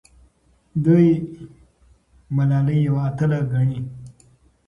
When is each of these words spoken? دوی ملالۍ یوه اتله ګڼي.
دوی 0.83 1.07
ملالۍ 2.35 2.77
یوه 2.87 3.01
اتله 3.09 3.39
ګڼي. 3.51 3.79